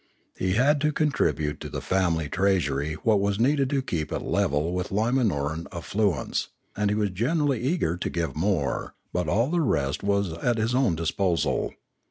He 0.35 0.53
had 0.53 0.81
to 0.81 0.91
contribute 0.91 1.59
to 1.59 1.69
the 1.69 1.79
family 1.79 2.27
treas 2.27 2.65
ury 2.65 2.95
what 3.03 3.19
was 3.19 3.39
needed 3.39 3.69
to 3.69 3.83
keep 3.83 4.11
it 4.11 4.23
level 4.23 4.73
with 4.73 4.89
Limanoran 4.89 5.67
affluence, 5.71 6.47
and 6.75 6.89
he 6.89 6.95
was 6.95 7.11
generally 7.11 7.61
eager 7.61 7.97
to 7.97 8.09
give 8.09 8.35
more; 8.35 8.95
but 9.13 9.29
all 9.29 9.51
the 9.51 9.61
rest 9.61 10.01
was 10.01 10.33
at 10.33 10.57
his 10.57 10.73
own 10.73 10.95
disposal. 10.95 11.73